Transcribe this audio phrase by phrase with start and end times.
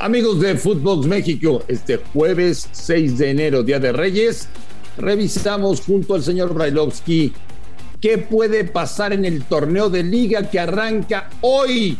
[0.00, 4.48] Amigos de Footbox México, este jueves 6 de enero, Día de Reyes,
[4.96, 7.32] revisamos junto al señor Brailovsky
[8.00, 11.98] qué puede pasar en el torneo de liga que arranca hoy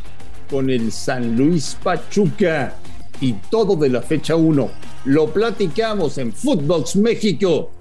[0.48, 2.76] con el San Luis Pachuca
[3.21, 4.71] y todo de la fecha 1.
[5.06, 7.72] Lo platicamos en Footbox México.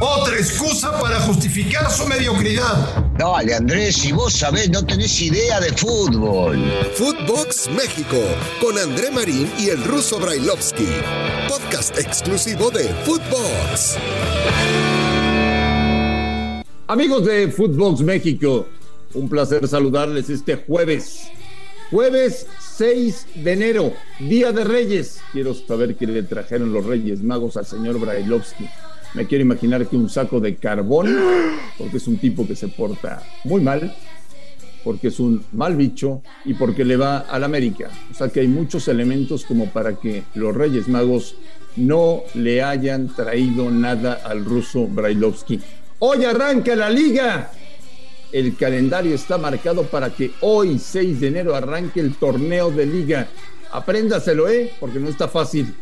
[0.00, 3.06] Otra excusa para justificar su mediocridad.
[3.16, 6.58] Dale, Andrés, si vos sabés, no tenés idea de fútbol.
[6.94, 8.18] Footbox México,
[8.60, 10.88] con André Marín y el ruso Brailovsky.
[11.48, 13.98] Podcast exclusivo de Footbox.
[16.88, 18.66] Amigos de Footbox México,
[19.14, 21.30] un placer saludarles este jueves.
[21.92, 25.20] Jueves 6 de enero, Día de Reyes.
[25.30, 28.68] Quiero saber qué le trajeron los Reyes Magos al señor Brailovsky.
[29.14, 31.14] Me quiero imaginar que un saco de carbón,
[31.76, 33.94] porque es un tipo que se porta muy mal,
[34.84, 37.90] porque es un mal bicho y porque le va al América.
[38.10, 41.36] O sea que hay muchos elementos como para que los Reyes Magos
[41.76, 45.60] no le hayan traído nada al ruso Brailovsky.
[45.98, 47.50] Hoy arranca la liga.
[48.32, 53.28] El calendario está marcado para que hoy, 6 de enero, arranque el torneo de liga.
[53.70, 54.72] Apréndaselo, ¿eh?
[54.80, 55.74] Porque no está fácil.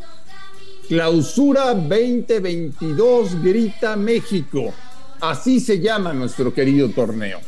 [0.91, 4.75] Clausura 2022 Grita México.
[5.21, 7.39] Así se llama nuestro querido torneo.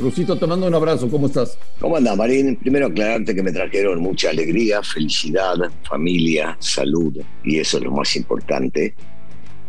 [0.00, 1.08] Rusito, te mando un abrazo.
[1.08, 1.56] ¿Cómo estás?
[1.78, 2.56] ¿Cómo andas, Marín?
[2.56, 5.54] Primero aclararte que me trajeron mucha alegría, felicidad,
[5.88, 8.96] familia, salud, y eso es lo más importante.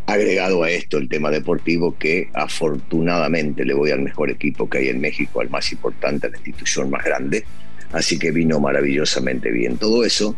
[0.06, 4.88] Agregado a esto el tema deportivo, que afortunadamente le voy al mejor equipo que hay
[4.88, 7.44] en México, al más importante, a la institución más grande.
[7.92, 10.34] Así que vino maravillosamente bien todo eso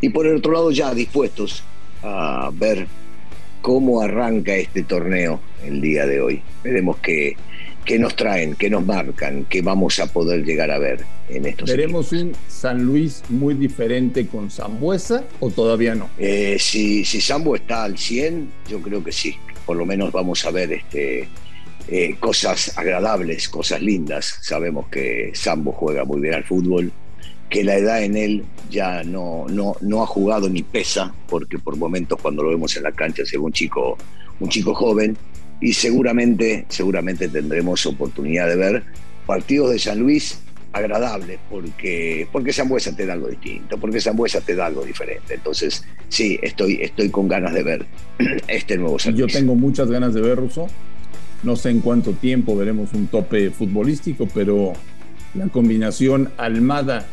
[0.00, 1.62] y por el otro lado ya dispuestos
[2.02, 2.86] a ver
[3.62, 6.42] cómo arranca este torneo el día de hoy.
[6.62, 7.36] Veremos qué,
[7.84, 11.70] qué nos traen, qué nos marcan, qué vamos a poder llegar a ver en estos
[11.70, 16.10] ¿Veremos un San Luis muy diferente con Zambuesa o todavía no?
[16.18, 19.36] Eh, si, si Zambo está al 100, yo creo que sí.
[19.64, 21.28] Por lo menos vamos a ver este,
[21.88, 24.38] eh, cosas agradables, cosas lindas.
[24.42, 26.92] Sabemos que Sambo juega muy bien al fútbol,
[27.48, 31.76] que la edad en él ya no, no, no ha jugado ni pesa, porque por
[31.76, 33.96] momentos cuando lo vemos en la cancha ve un chico,
[34.40, 35.16] un chico joven,
[35.60, 38.82] y seguramente, seguramente tendremos oportunidad de ver
[39.26, 40.40] partidos de San Luis
[40.72, 45.34] agradables, porque, porque Zambuesa te da algo distinto, porque Zambuesa te da algo diferente.
[45.34, 47.86] Entonces, sí, estoy, estoy con ganas de ver
[48.48, 50.66] este nuevo San Yo tengo muchas ganas de ver, Russo.
[51.42, 54.74] No sé en cuánto tiempo veremos un tope futbolístico, pero
[55.34, 57.06] la combinación Almada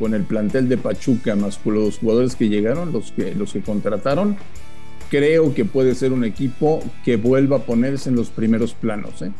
[0.00, 3.60] con el plantel de Pachuca, más con los jugadores que llegaron, los que, los que
[3.60, 4.36] contrataron,
[5.10, 9.20] creo que puede ser un equipo que vuelva a ponerse en los primeros planos.
[9.20, 9.30] ¿eh?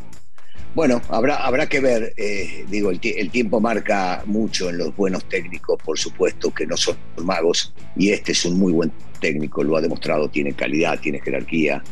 [0.75, 5.25] Bueno, habrá, habrá que ver, eh, digo, el, el, tiempo marca mucho en los buenos
[5.25, 6.95] técnicos, por supuesto que no son
[7.25, 11.83] magos, y este es un muy buen técnico, lo ha demostrado, tiene calidad, tiene jerarquía,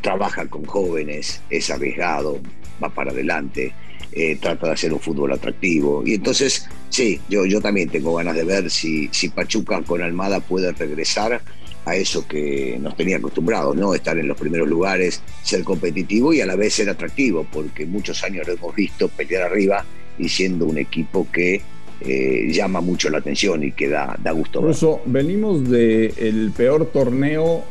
[0.00, 2.40] trabaja con jóvenes, es arriesgado,
[2.82, 3.72] va para adelante.
[4.12, 6.02] Eh, trata de hacer un fútbol atractivo.
[6.06, 10.40] Y entonces, sí, yo, yo también tengo ganas de ver si, si Pachuca con Almada
[10.40, 11.40] puede regresar
[11.84, 13.94] a eso que nos tenía acostumbrados, ¿no?
[13.94, 18.22] Estar en los primeros lugares, ser competitivo y a la vez ser atractivo, porque muchos
[18.24, 19.84] años lo hemos visto pelear arriba
[20.18, 21.60] y siendo un equipo que
[22.00, 24.60] eh, llama mucho la atención y que da, da gusto.
[24.60, 27.64] Por venimos del peor torneo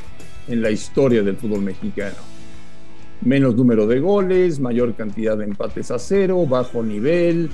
[0.47, 2.32] en la historia del fútbol mexicano
[3.25, 7.49] menos número de goles, mayor cantidad de empates a cero, bajo nivel,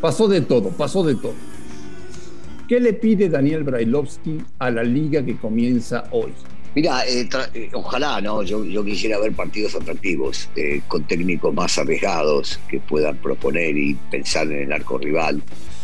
[0.00, 1.34] pasó de todo, pasó de todo.
[2.68, 6.32] ¿Qué le pide Daniel Brailovsky a la liga que comienza hoy?
[6.74, 8.42] Mira, eh, eh, ojalá, ¿no?
[8.42, 13.94] Yo, yo, quisiera ver partidos atractivos, eh, con técnicos más arriesgados que puedan proponer y
[14.10, 15.42] pensar en el arco rival.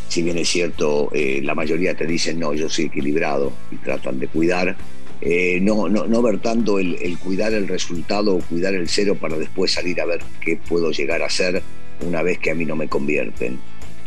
[0.08, 4.28] Si bien es cierto, la mayoría te dicen, no, yo soy equilibrado y tratan de
[4.28, 4.76] cuidar
[5.24, 9.38] eh, no, no, no, ver tanto el, cuidar el resultado o cuidar el cero para
[9.38, 11.62] después salir a ver qué puedo llegar a hacer
[12.04, 13.60] una vez que a mí no me convierten.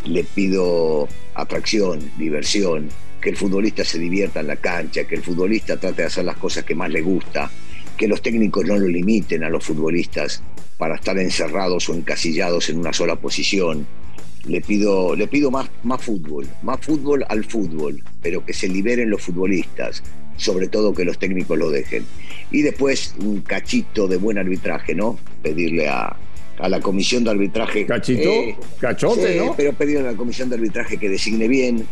[0.03, 2.89] Le pido atracción, diversión,
[3.21, 6.35] que el futbolista se divierta en la cancha, que el futbolista trate de hacer las
[6.35, 7.49] cosas que más le gusta,
[7.95, 10.43] que los técnicos no lo limiten a los futbolistas
[10.77, 13.87] para estar encerrados o encasillados en una sola posición.
[14.43, 19.09] Le pido, le pido más, más fútbol, más fútbol al fútbol, pero que se liberen
[19.09, 20.03] los futbolistas,
[20.37, 22.05] sobre todo que los técnicos lo dejen.
[22.51, 25.17] Y después un cachito de buen arbitraje, ¿no?
[25.41, 26.15] Pedirle a,
[26.59, 27.85] la comisión de arbitraje.
[27.85, 28.29] ¿Cachito?
[28.29, 29.55] Eh, Cachote, ¿no?
[29.55, 31.85] Pero pedirle a la comisión de arbitraje que designe bien,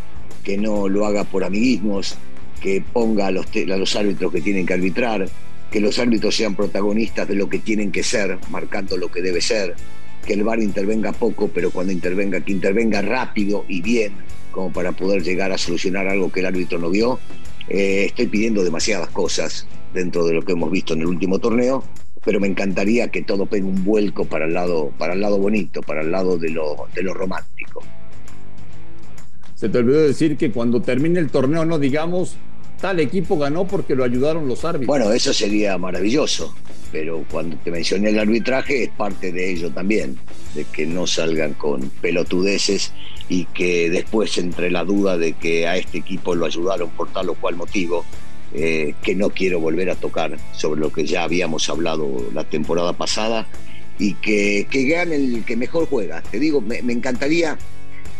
[0.44, 2.18] que no lo haga por amiguismos,
[2.62, 5.28] que ponga a los, a los árbitros que tienen que arbitrar,
[5.72, 9.42] que los árbitros sean protagonistas de lo que tienen que ser, marcando lo que debe
[9.42, 9.76] ser.
[10.26, 14.14] que el VAR intervenga poco, pero cuando intervenga, que intervenga rápido y bien,
[14.52, 17.20] como para poder llegar a solucionar algo que el árbitro no vio.
[17.70, 21.84] Eh, estoy pidiendo demasiadas cosas dentro de lo que hemos visto en el último torneo,
[22.24, 25.82] pero me encantaría que todo pegue un vuelco para el lado, para el lado bonito,
[25.82, 27.84] para el lado de lo, de lo romántico.
[29.56, 32.36] Se te olvidó decir que cuando termine el torneo no digamos
[32.82, 34.88] tal equipo ganó porque lo ayudaron los árbitros.
[34.88, 36.54] Bueno, eso sería maravilloso,
[36.94, 40.16] pero cuando te mencioné el arbitraje es parte de ello también,
[40.54, 42.94] de que no salgan con pelotudeces
[43.28, 47.30] y que después entre la duda de que a este equipo lo ayudaron por tal
[47.30, 48.06] o cual motivo,
[48.54, 52.94] eh, que no quiero volver a tocar sobre lo que ya habíamos hablado la temporada
[52.94, 53.48] pasada
[53.98, 56.22] y que, que gane el que mejor juega.
[56.22, 57.58] Te digo, me encantaría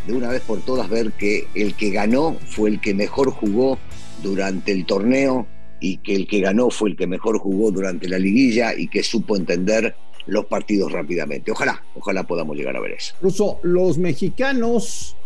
[0.08, 3.78] de una vez por todas ver que el que ganó fue el que mejor jugó
[4.24, 5.46] durante el torneo
[5.84, 9.04] y que el que ganó fue el que mejor jugó durante la liguilla y que
[9.04, 9.94] supo entender
[10.28, 11.52] los partidos rápidamente.
[11.52, 13.14] Ojalá, ojalá podamos llegar a ver eso.
[13.18, 15.18] Incluso los mexicanos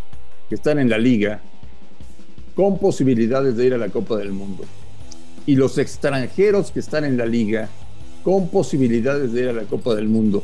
[0.50, 1.42] que están en la liga
[2.56, 4.66] con posibilidades de ir a la Copa del Mundo
[5.46, 7.70] y los extranjeros que están en la liga
[8.24, 10.44] con posibilidades de ir a la Copa del Mundo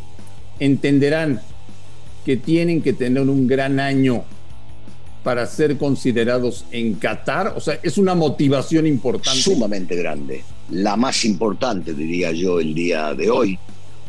[0.59, 1.41] entenderán
[2.23, 4.25] que tienen que tener un gran año
[5.23, 7.53] para ser considerados en Qatar?
[7.55, 9.39] O sea, es una motivación importante.
[9.39, 13.57] Sumamente grande, la más importante diría yo el día de hoy,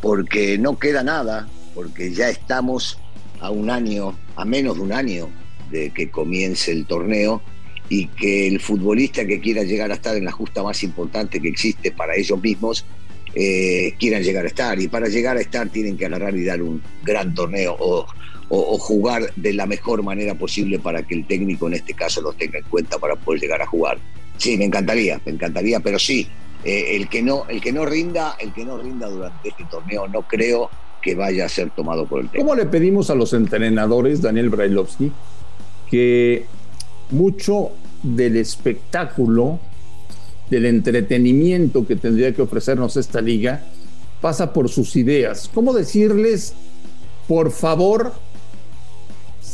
[0.00, 2.98] porque no queda nada, porque ya estamos
[3.40, 5.28] a un año, a menos de un año
[5.70, 7.42] de que comience el torneo
[7.88, 11.48] y que el futbolista que quiera llegar a estar en la justa más importante que
[11.48, 12.84] existe para ellos mismos,
[13.34, 14.80] eh, quieran llegar a estar.
[14.80, 18.06] Y para llegar a estar tienen que agarrar y dar un gran torneo o
[18.78, 22.58] jugar de la mejor manera posible para que el técnico en este caso los tenga
[22.58, 23.98] en cuenta para poder llegar a jugar.
[24.36, 26.28] Sí, me encantaría, me encantaría, pero sí,
[26.64, 30.08] eh, el, que no, el que no rinda, el que no rinda durante este torneo,
[30.08, 30.70] no creo
[31.02, 32.48] que vaya a ser tomado por el técnico.
[32.48, 35.12] ¿Cómo le pedimos a los entrenadores, Daniel Brailovsky,
[35.90, 36.46] que
[37.10, 37.72] mucho
[38.02, 39.60] del espectáculo,
[40.50, 43.62] del entretenimiento que tendría que ofrecernos esta liga,
[44.20, 45.50] pasa por sus ideas?
[45.52, 46.54] ¿Cómo decirles,
[47.26, 48.12] por favor,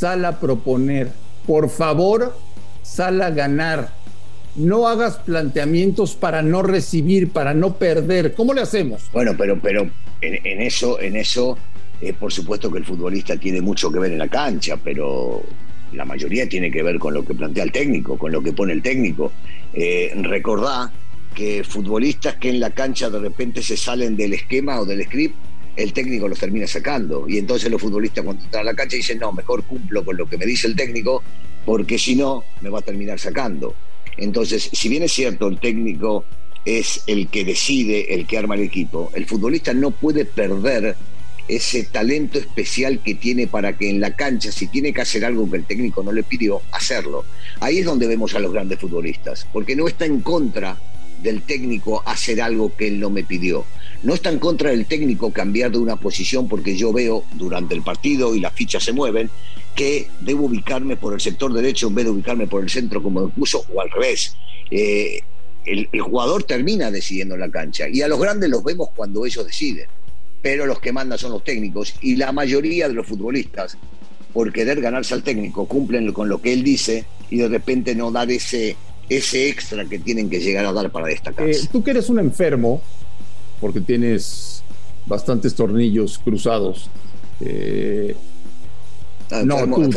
[0.01, 1.11] sal a proponer.
[1.45, 2.35] Por favor,
[2.81, 3.93] sal a ganar.
[4.55, 8.33] No hagas planteamientos para no recibir, para no perder.
[8.33, 9.03] ¿Cómo le hacemos?
[9.13, 9.89] Bueno, pero, pero
[10.21, 11.57] en, eso, en eso,
[12.01, 15.43] eh, por supuesto que el futbolista tiene mucho que ver en la cancha, pero
[15.93, 18.73] la mayoría tiene que ver con lo que plantea el técnico, con lo que pone
[18.73, 19.31] el técnico.
[19.73, 20.91] Eh, recordá
[21.33, 25.35] que futbolistas que en la cancha de repente se salen del esquema o del script
[25.75, 27.25] el técnico los termina sacando.
[27.27, 30.27] Y entonces los futbolistas cuando están a la cancha dicen, no, mejor cumplo con lo
[30.27, 31.23] que me dice el técnico,
[31.65, 33.75] porque si no, me va a terminar sacando.
[34.17, 36.25] Entonces, si bien es cierto, el técnico
[36.65, 40.95] es el que decide, el que arma el equipo, el futbolista no puede perder
[41.47, 45.49] ese talento especial que tiene para que en la cancha, si tiene que hacer algo
[45.49, 47.25] que el técnico no le pidió, hacerlo.
[47.59, 50.77] Ahí es donde vemos a los grandes futbolistas, porque no está en contra
[51.21, 53.65] del técnico hacer algo que él no me pidió.
[54.03, 57.83] No está en contra del técnico cambiar de una posición porque yo veo durante el
[57.83, 59.29] partido y las fichas se mueven
[59.75, 63.29] que debo ubicarme por el sector derecho en vez de ubicarme por el centro como
[63.29, 64.35] puso o al revés.
[64.71, 65.19] Eh,
[65.65, 69.87] el, jugador termina decidiendo la cancha y a los grandes los vemos cuando ellos deciden,
[70.41, 73.77] pero los que mandan son los técnicos y la mayoría de los futbolistas
[74.33, 78.11] por querer ganarse al técnico cumplen con lo que él dice y de repente no
[78.11, 78.75] dar ese,
[79.09, 81.49] ese extra que tienen que llegar a dar para destacar.
[81.49, 82.81] Eh, tú que eres un enfermo,
[83.59, 84.63] porque tienes
[85.05, 86.89] bastantes tornillos cruzados.
[87.39, 88.15] Eh,
[89.31, 89.89] ah, no, tú,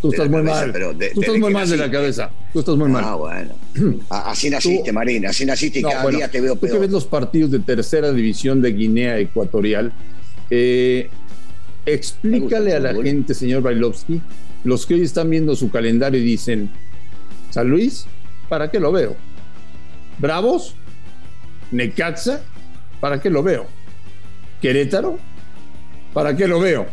[0.00, 0.72] tú, estás muy mal.
[1.14, 2.30] tú estás muy mal de la cabeza.
[2.52, 3.04] Tú estás muy mal.
[3.06, 3.54] Ah, bueno.
[4.10, 5.30] Así naciste, Marina.
[5.30, 6.70] Así naciste y cada día te veo peor.
[6.70, 9.92] Tú que ves los partidos de tercera división de Guinea Ecuatorial,
[10.50, 11.10] eh,
[11.86, 14.20] explícale a la gente, señor Bailovsky,
[14.64, 16.70] los que hoy están viendo su calendario y dicen,
[17.50, 18.06] San Luis,
[18.48, 19.16] ¿para qué lo veo?
[20.18, 20.74] Bravos,
[21.70, 22.42] Necaxa,
[23.00, 23.66] ¿Para qué lo veo?
[24.60, 25.18] Querétaro,
[26.12, 26.86] ¿para qué lo veo?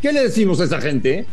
[0.00, 1.26] ¿Qué le decimos a esa gente?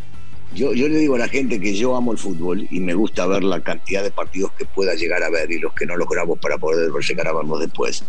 [0.53, 3.25] Yo, yo, le digo a la gente que yo amo el fútbol y me gusta
[3.27, 6.39] ver la cantidad de partidos que pueda llegar a ver y los que no logramos
[6.39, 8.03] para poder llegar a verlos después.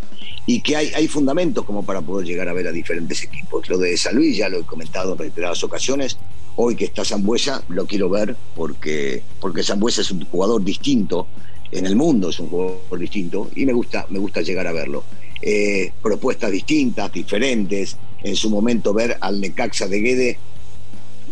[0.45, 3.69] Y que hay, hay fundamentos como para poder llegar a ver a diferentes equipos.
[3.69, 6.17] Lo de San Luis ya lo he comentado en reiteradas ocasiones.
[6.55, 11.27] Hoy que está Zambuesa lo quiero ver porque, porque Zambuesa es un jugador distinto
[11.71, 15.03] en el mundo es un jugador distinto y me gusta, me gusta llegar a verlo.
[15.41, 20.39] Eh, propuestas distintas, diferentes, en su momento ver al Necaxa de Guede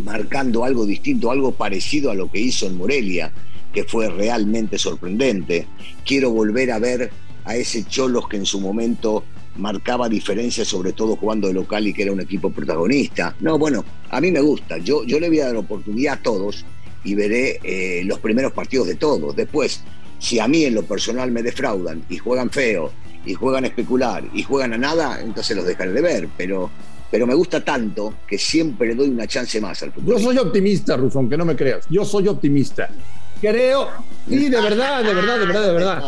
[0.03, 3.31] marcando algo distinto, algo parecido a lo que hizo en Morelia,
[3.73, 5.67] que fue realmente sorprendente.
[6.05, 7.11] Quiero volver a ver
[7.45, 9.23] a ese Cholos que en su momento
[9.57, 13.35] marcaba diferencia, sobre todo jugando de local y que era un equipo protagonista.
[13.39, 14.77] No, bueno, a mí me gusta.
[14.77, 16.65] Yo, yo le voy a dar oportunidad a todos
[17.03, 19.35] y veré eh, los primeros partidos de todos.
[19.35, 19.83] Después,
[20.19, 22.91] si a mí en lo personal me defraudan y juegan feo
[23.25, 26.29] y juegan a especular y juegan a nada, entonces los dejaré de ver.
[26.37, 26.69] Pero,
[27.09, 30.17] pero me gusta tanto que siempre le doy una chance más al fútbol.
[30.17, 31.85] Yo soy optimista, Russo, aunque no me creas.
[31.89, 32.89] Yo soy optimista.
[33.39, 33.89] Creo,
[34.27, 36.03] y de verdad, de verdad, de verdad, de verdad.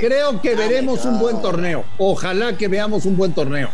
[0.00, 1.84] Creo que veremos un buen torneo.
[1.98, 3.70] Ojalá que veamos un buen torneo.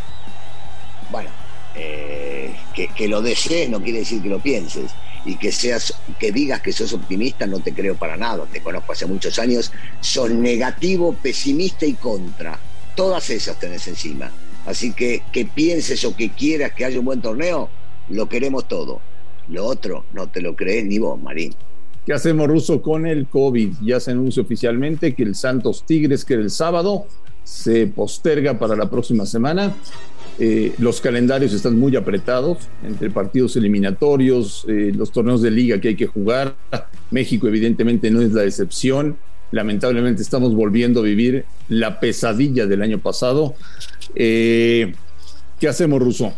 [1.11, 1.28] Bueno,
[1.75, 4.93] eh, que, que, lo desees no quiere decir que lo pienses.
[5.25, 8.45] Y que seas, que digas que sos optimista, no te creo para nada.
[8.50, 9.73] Te conozco hace muchos años.
[10.00, 12.59] Sos negativo, pesimista y contra.
[12.95, 14.31] Todas esas tenés encima.
[14.68, 17.70] Así que que pienses o que quieras que haya un buen torneo,
[18.10, 19.00] lo queremos todo.
[19.48, 21.54] Lo otro no te lo crees ni vos, Marín.
[22.04, 23.76] ¿Qué hacemos, Ruso, con el COVID?
[23.82, 27.06] Ya se anuncia oficialmente que el Santos Tigres, que el sábado,
[27.44, 29.75] se posterga para la próxima semana.
[30.38, 35.88] Eh, los calendarios están muy apretados entre partidos eliminatorios, eh, los torneos de liga que
[35.88, 36.54] hay que jugar.
[37.10, 39.16] México evidentemente no es la excepción.
[39.50, 43.55] Lamentablemente estamos volviendo a vivir la pesadilla del año pasado.
[44.14, 44.95] Eh,
[45.59, 46.35] ¿Qué hacemos, Ruso?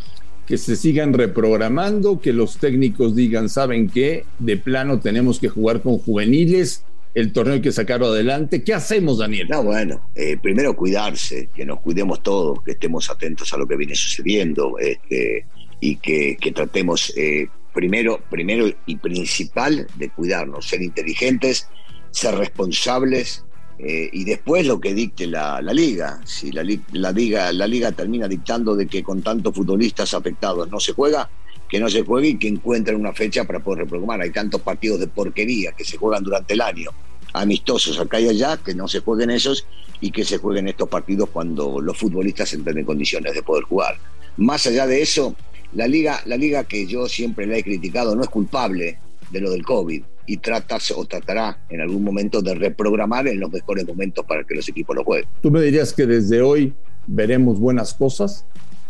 [0.46, 4.24] que se sigan reprogramando, que los técnicos digan, ¿saben qué?
[4.40, 6.82] De plano tenemos que jugar con juveniles,
[7.14, 8.62] el torneo hay que sacarlo adelante.
[8.62, 9.48] ¿Qué hacemos, Daniel?
[9.48, 13.76] No, bueno, eh, primero cuidarse, que nos cuidemos todos, que estemos atentos a lo que
[13.76, 15.46] viene sucediendo este,
[15.80, 21.68] y que, tratemos eh, primero, primero y principal de cuidarnos, ser inteligentes,
[22.10, 23.44] ser responsables
[23.78, 26.20] eh, y después lo que dicte la, liga.
[26.24, 26.62] Si la,
[26.92, 31.30] la, liga, la liga termina dictando de que con tantos futbolistas afectados no se juega,
[31.68, 34.20] que no se juegue y que encuentren una fecha para poder reprogramar.
[34.20, 36.90] Hay tantos partidos de porquería que se juegan durante el año,
[37.32, 39.66] amistosos acá y allá, que no se jueguen esos
[40.00, 43.96] y que se jueguen estos partidos cuando los futbolistas entren en condiciones de poder jugar.
[44.36, 45.34] Más allá de eso,
[45.72, 48.98] la liga, la liga que yo siempre la he criticado no es culpable
[49.30, 53.50] de lo del COVID y trata o tratará en algún momento de reprogramar en los
[53.50, 55.28] mejores momentos para que los equipos lo jueguen.
[55.42, 56.72] ¿Tú me dirías que desde hoy
[57.06, 58.46] veremos buenas cosas?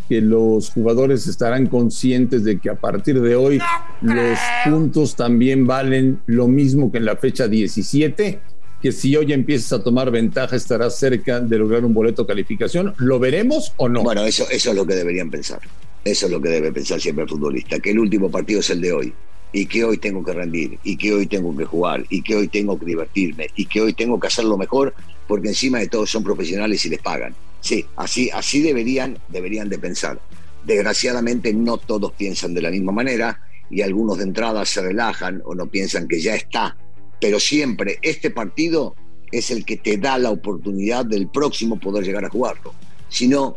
[0.06, 3.60] que los jugadores estarán conscientes de que a partir de hoy
[4.00, 8.40] los puntos también valen lo mismo que en la fecha 17,
[8.82, 12.92] que si hoy empiezas a tomar ventaja estarás cerca de lograr un boleto de calificación.
[12.98, 14.02] ¿Lo veremos o no?
[14.02, 15.60] Bueno, eso, eso es lo que deberían pensar.
[16.04, 18.80] Eso es lo que debe pensar siempre el futbolista, que el último partido es el
[18.80, 19.14] de hoy
[19.52, 22.48] y que hoy tengo que rendir, y que hoy tengo que jugar, y que hoy
[22.48, 24.94] tengo que divertirme, y que hoy tengo que hacerlo mejor,
[25.26, 27.34] porque encima de todo son profesionales y les pagan.
[27.60, 30.20] Sí, así, así deberían, deberían de pensar.
[30.64, 33.40] Desgraciadamente no todos piensan de la misma manera
[33.70, 36.76] y algunos de entrada se relajan o no piensan que ya está.
[37.20, 38.94] Pero siempre este partido
[39.30, 42.74] es el que te da la oportunidad del próximo poder llegar a jugarlo.
[43.08, 43.56] Si no,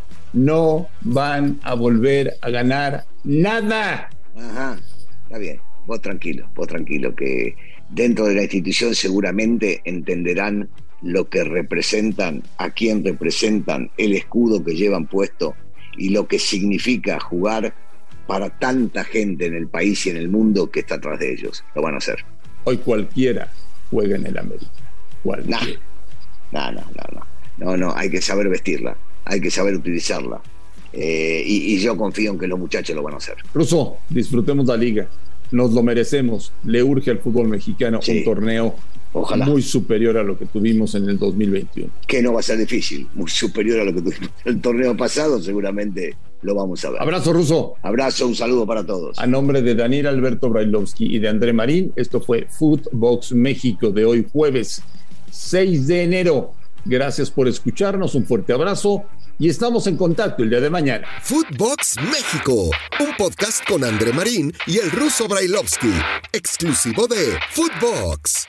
[0.33, 4.09] no van a volver a ganar nada.
[4.35, 4.79] Ajá,
[5.23, 5.59] está bien.
[5.85, 7.55] Vos tranquilo, vos tranquilo, que
[7.89, 10.69] dentro de la institución seguramente entenderán
[11.01, 15.55] lo que representan, a quién representan, el escudo que llevan puesto
[15.97, 17.73] y lo que significa jugar
[18.27, 21.63] para tanta gente en el país y en el mundo que está atrás de ellos.
[21.75, 22.23] Lo van a hacer.
[22.63, 23.51] Hoy cualquiera
[23.89, 24.71] juega en el América.
[25.23, 25.81] Cualquiera.
[26.51, 27.31] No, no, no, no.
[27.57, 30.41] No, no, hay que saber vestirla hay que saber utilizarla.
[30.93, 33.35] Eh, y, yo confío en que los muchachos lo van a hacer.
[33.53, 35.07] Russo, disfrutemos la liga.
[35.51, 36.51] Nos lo merecemos.
[36.65, 38.75] Le urge al fútbol mexicano un torneo
[39.45, 41.91] muy superior a lo que tuvimos en el 2021.
[42.07, 44.95] Que no va a ser difícil, muy superior a lo que tuvimos en el torneo
[44.95, 47.01] pasado, seguramente lo vamos a ver.
[47.01, 47.75] Abrazo, Russo.
[47.81, 49.19] Abrazo, un saludo para todos.
[49.19, 54.05] A nombre de Daniel Alberto Brailovsky y de André Marín, esto fue Footbox México de
[54.05, 54.81] hoy jueves
[55.31, 56.53] 6 de enero.
[56.85, 59.05] Gracias por escucharnos, un fuerte abrazo
[59.37, 61.07] y estamos en contacto el día de mañana.
[61.21, 65.93] Footbox México, un podcast con André Marín y el ruso Brailovsky,
[66.33, 68.47] exclusivo de Footbox.